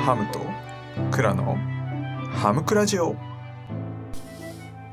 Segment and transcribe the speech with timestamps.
[0.00, 0.40] ハムと
[1.14, 1.56] クラの
[2.32, 3.14] ハムクラジオ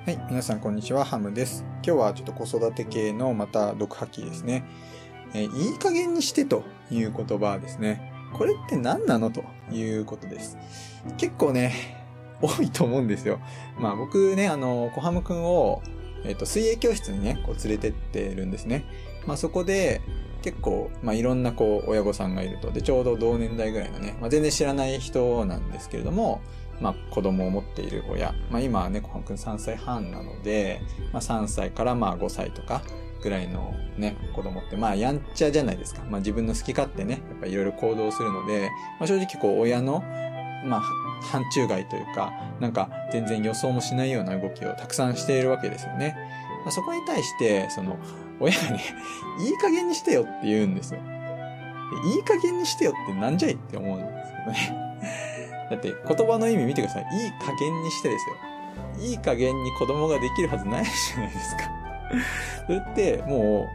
[0.06, 1.64] はい、皆さんこんにちは、ハムです。
[1.76, 4.66] 今日はちょっと子育て系のまた読破記ですね。
[5.34, 8.12] えーいい加減にしてという言葉ですね。
[8.34, 10.58] これって何なのということです。
[11.18, 11.74] 結構ね、
[12.42, 13.40] 多いと思うんですよ。
[13.80, 15.82] まあ僕ね、あの、小ハムくんを、
[16.26, 18.84] えっ、と、水泳教室にね、こう連れてってるんですね。
[19.26, 20.02] まあそこで、
[20.48, 22.72] 結構、まあいろんなこう、親御さんがいると。
[22.72, 26.40] で、ちょうど同年代ぐらいのね、まあ全然知らない人なんですけれども、
[26.80, 28.34] まあ子供を持っている親。
[28.50, 32.82] まあ今はね、小ハムくん3歳半なので、まあ3歳からまあ5歳とか
[33.22, 36.04] ぐらいのね、子供って、まあやんちゃじゃないですか。
[36.10, 38.70] まあ自分の好き勝手ね、やっぱいろいろ行動するので、
[39.02, 40.02] まあ正直こう親の、
[40.64, 40.82] まあ、
[41.24, 46.16] 範疇外というか、なんか全然予想もしないような動きをたくさんしているわけですよね。
[46.64, 47.98] まあ、そこに対して、その、
[48.40, 48.84] 親がね、
[49.40, 51.00] いい加減にしてよって言うんですよ。
[52.16, 54.88] いい加減にしてよってなんじゃいって思うんですけどね。
[55.70, 57.04] だって言葉の意味見てください。
[57.24, 58.36] いい加減にしてですよ。
[59.00, 61.64] いい加減に子供ができるはずないじゃないですか。
[62.66, 63.68] それっても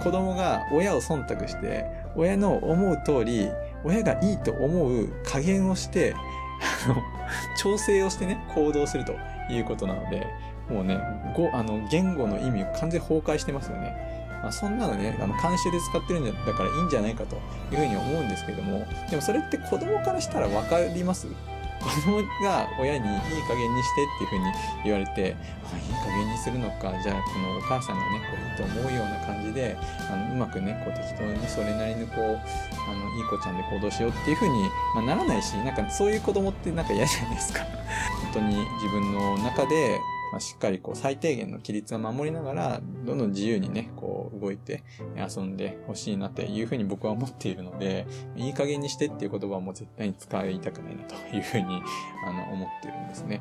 [0.00, 1.84] う子供が親を忖度して、
[2.16, 3.50] 親の思う通り、
[3.84, 6.14] 親がいいと思う加減をして、
[6.86, 7.02] あの、
[7.56, 9.14] 調整をしてね、行動すると
[9.50, 10.26] いうことなので、
[10.68, 10.98] もうね、
[11.36, 13.94] 語、あの、言語の意味を完全崩壊してますよね。
[14.42, 17.36] まあ、そんなのね、あの、慣習で使ってるんだからいいんじゃないかと
[17.72, 21.28] いうふうに思うんですけども、でもそれって子供からしたらわかります？
[21.84, 24.52] 子供が親にいい加減にしてっていうふうに
[24.84, 25.36] 言われて、
[25.70, 29.76] あいい加減にするのか、じゃあこのお母さんがね、こういいと思うような感じで、
[30.10, 32.36] あの、うまくね、こう適当にそれなりにこう、あの、
[33.16, 34.62] いい子ちゃんで行動しようっていうふうに、
[34.94, 37.64] まあ、ならないし、なんかそういう子供ってなんか嫌じゃないですか。
[37.64, 40.00] 本当に自分の中で、
[40.34, 44.82] まあ、しっかりこう最低限の規律を守りながら、どんどん自由にね、こう動いて
[45.16, 48.04] 遊んでほしいなっていうふうに僕は思っているので、
[48.34, 51.80] いい加減にしてっていう言葉はもう絶対に使いたくないなというふうに、
[52.26, 53.40] あの、思ってるんですね。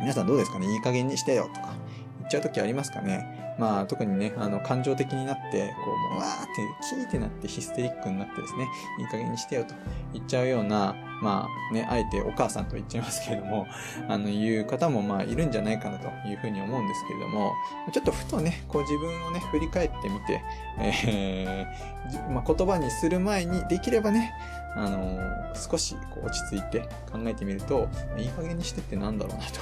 [0.00, 0.70] 皆さんどうですかね？
[0.70, 1.74] いい加減にしてよとか
[2.22, 3.54] 言っちゃう時ありますかね。
[3.58, 6.52] まあ特にね、あの感情的になって、こう、もうわーって、
[6.88, 8.66] キーってなってヒステリックになってですね、
[9.00, 9.74] いい加減にしてよと
[10.12, 13.66] 言っちゃうような、まあね、あえてお母さんと言っちゃいますけれども、
[14.08, 17.52] あの、いう方もまあいるんじゃないかなというふうに思うんですけれども、
[17.92, 20.42] ちょっとふとね、こう自分をね、振り返ってみて、
[20.78, 24.32] えーまあ、言葉にする前にできればね、
[24.74, 26.80] あのー少しこう落ち着いて
[27.10, 29.60] 考えてみると、いい加減にしてってなんだろうなと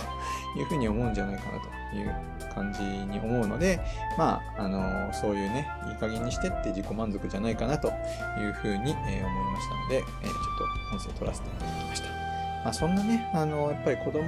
[0.58, 2.14] いうふうに思うんじゃないかなという
[2.54, 3.80] 感じに思うので、
[4.18, 7.90] まあ、あのそういうね、いい加減にしてって自己満足じゃないかなとい
[8.48, 10.34] うふうに、え思いましたので、えちょっ
[10.90, 12.19] と音声取らせていただきました。
[12.64, 14.24] まあ、そんなね、あの、やっぱり子供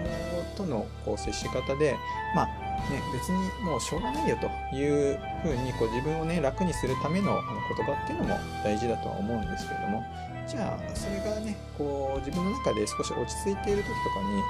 [0.57, 1.97] とのこう接し方で、
[2.35, 2.47] まあ、
[2.91, 7.41] ね、別にもうしょうがないよというふうにこう自分をね、楽にするための
[7.77, 10.03] 言葉っていうのも大事だとは思うんですけれども、
[10.47, 14.43] じゃあ、それがね、こう自分の中で少し落ち着いている時とかに、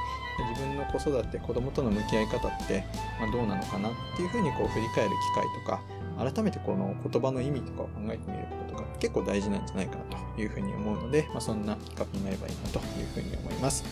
[0.50, 2.84] 自分の子育て、子供との向き合い方って、
[3.20, 5.80] ま、どうなのかなっていうふうにこう振り返る機会とか、
[6.18, 13.84] 改めてこの言葉の意味とかを考えてみることが結構大事なんじゃないかなというふうに思うので、まあ、そんな企画になればいいなというふうに思います。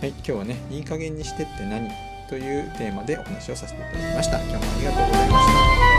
[0.00, 1.88] はい、今日はね、いい加減にしてって何
[2.28, 4.38] というテーマでお話をさせていただきました。
[4.38, 5.46] 今日もありがとうございまし
[5.92, 5.97] た。